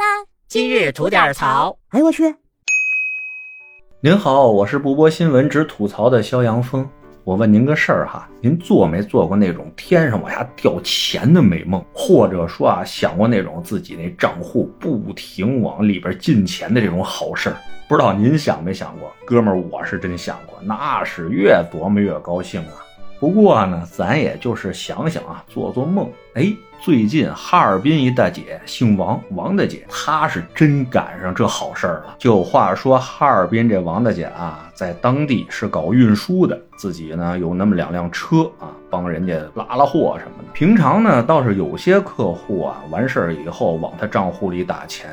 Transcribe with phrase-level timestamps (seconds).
[0.00, 0.24] 啦！
[0.48, 1.76] 今日吐点槽。
[1.90, 2.34] 哎呦我去！
[4.00, 6.88] 您好，我是不播新闻只吐槽的肖阳峰。
[7.22, 17.56] 我问您个事儿哈，您做没做过那种天上往下掉钱的美梦，或者说啊，想过那种自己那账户不停往里边进钱的这种好事儿？
[17.86, 19.12] 不知道您想没想过？
[19.26, 22.72] 哥们儿，我是真想过，那是越琢磨越高兴啊。
[23.20, 26.10] 不过呢，咱也就是想想啊，做做梦。
[26.32, 26.50] 哎，
[26.80, 32.16] 最近哈尔滨一大姐姓王，王大姐，她是真赶上这好事儿了。
[32.18, 40.50] 就话说哈尔滨这王大姐啊，在当地是搞运输的，自己呢有那么两辆车啊，帮人家拉拉货什么的。
[40.54, 45.10] 平常呢倒是有些客户啊，完事儿以后往她账户里打钱，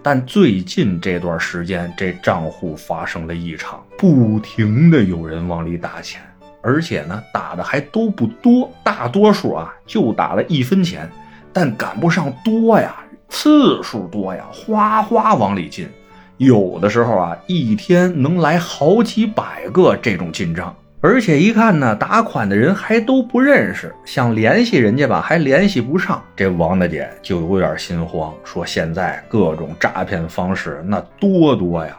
[0.00, 6.22] 但最近这段时间，这账户发生了异常，不停的有人往里打钱。
[6.60, 11.08] 而且呢，打的还都不多，大多数啊就打了一分钱，
[11.52, 12.96] 但赶不上多呀，
[13.28, 15.88] 次数多呀，哗哗往里进，
[16.36, 31.96] 有的时候啊，一天能来好几百个这种进账，而且一看呢，打款的人还都不认识，想联系人家吧，还联系不上，这王大姐就有点心慌，说现在各种诈骗方式那多多呀。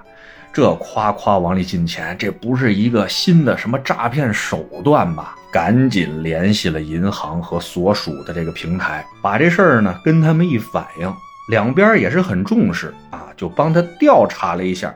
[0.51, 5.35] 这夸夸往里进钱，这不是一个新的什么诈骗手段吧？
[5.51, 11.13] 赶紧联系了银行和所属的这个平台，把这事儿呢跟他们一反映，
[11.49, 14.93] 两边也是很重视啊，就帮他调查了一下。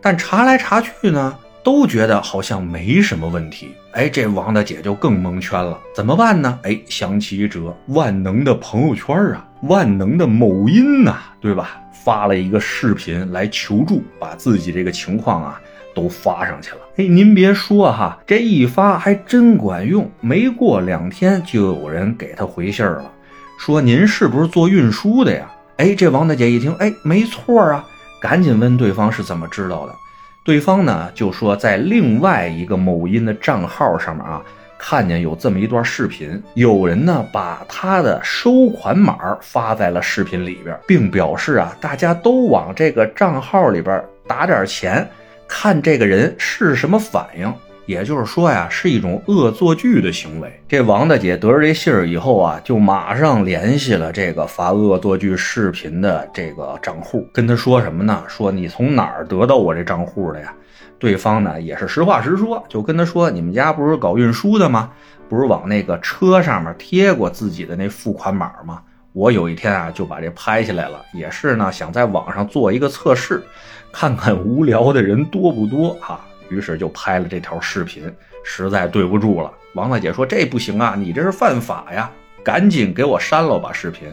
[0.00, 3.74] 但查来查去呢，都觉得好像没什么问题。
[3.92, 6.58] 哎，这王大姐就更蒙圈了，怎么办呢？
[6.62, 11.80] 哎，想起一则万能的朋友圈啊，万能的某音呐，对吧？
[11.92, 15.60] 发了一个视频来求助，把自己这个情况啊
[15.94, 16.78] 都发上去了。
[16.96, 20.10] 哎，您别说哈，这一发还真管用。
[20.20, 23.12] 没过两天，就有人给他回信儿了，
[23.58, 25.50] 说您是不是做运输的呀？
[25.76, 27.84] 哎，这王大姐一听，哎，没错啊，
[28.18, 29.94] 赶紧问对方是怎么知道的。
[30.42, 34.42] 对方呢就说在另外一个某音的账号上面啊。
[34.82, 45.06] 看见有这么一段视频，有人呢把他的收款码发在了视频里边，并表示啊，大家都往这个账号里边打点钱，
[45.46, 47.52] 看这个人是什么反应。
[47.90, 50.62] 也就是说呀，是一种恶作剧的行为。
[50.68, 58.22] 这王大姐得知这信儿以后啊，就马上联系了这个发恶作剧视频的这个账户，跟他说什么呢？
[58.28, 60.54] 说你从哪儿得到我这账户的呀？
[61.00, 64.92] 对方呢也是实话实说，就跟他说：“你们家不是搞运输的吗？
[65.28, 68.80] 不是往那个车上面贴过自己的那付款码吗？
[69.12, 73.42] 我有一天啊就把这拍下来了，也是呢想在网上做一个测试，
[73.90, 76.20] 看看无聊的人多不多哈。
[76.50, 78.12] 于是就拍了这条视频。
[78.44, 82.10] 实在对不住了，王大姐说这不行啊，你这是犯法呀，
[82.42, 84.08] 赶紧给我删了吧视频。”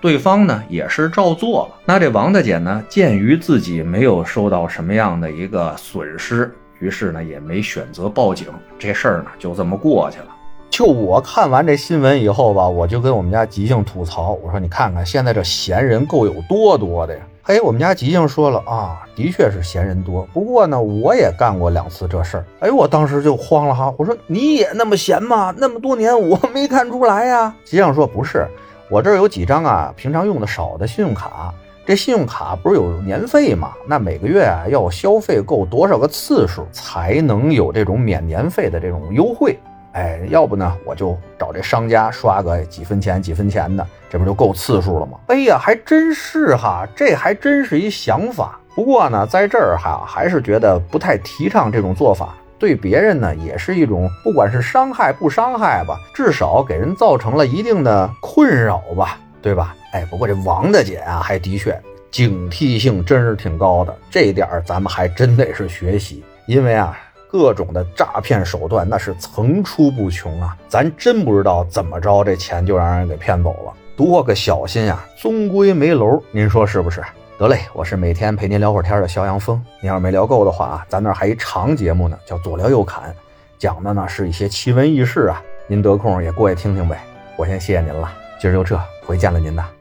[0.00, 1.76] 对方呢也是照做了。
[1.84, 8.46] 那这王大姐呢，鉴于自己没有受到什么样的一个损失，于是呢也没选择报警。
[8.78, 10.28] 这事儿呢就这么过去了。
[10.70, 17.20] 就我看完这新闻以后吧，我就跟我们家吉庆吐槽，我说你看看现在这闲人够有多多的呀。
[17.50, 20.24] 哎，我们家吉庆说了啊，的确是闲人多。
[20.32, 22.44] 不过呢，我也干过两次这事儿。
[22.60, 25.52] 哎，我当时就慌了哈，我说你也那么闲吗？
[25.58, 27.52] 那么多年我没看出来呀。
[27.64, 28.46] 吉庆说不是。
[28.88, 31.52] 我这儿有几张啊，平常用的少的信用卡。
[31.84, 33.72] 这信用卡不是有年费吗？
[33.84, 39.58] 那每个月啊要消费够多少个次数才能有这种免年费的这种优惠？
[39.92, 45.18] 哎，要不呢我就找这商家刷个几分钱几分钱的，这不就够次数了吗？
[45.26, 48.58] 哎呀，还真是哈，这还真是一想法。
[48.74, 52.34] 不过呢，在这儿哈还是觉得不太提倡这种做法。
[52.58, 59.74] 对别人呢，也是一种不管是伤害不伤害吧，至少给人造成了一定的困扰吧，对吧？
[59.92, 61.74] 哎，不过这王大姐啊，还的确
[62.10, 66.98] 警惕性真是挺高的，这一点咱们还真得是学习，因为啊，
[67.30, 77.00] 各种的诈骗手段那是层出不穷啊，咱真不知道怎么着这钱就让人给骗走了，多个小心呀，终归没楼，您说是不是？
[77.38, 79.64] 得嘞，我是每天陪您聊会儿天的肖阳峰。
[79.80, 83.14] 您要是没聊够的话啊，咱那还一长节目呢，叫左聊右侃，
[83.58, 85.40] 讲的呢是一些奇闻异事啊。
[85.66, 87.00] 您得空也过去听听呗。
[87.36, 89.79] 我先谢谢您了，今儿就这，回见了您呐。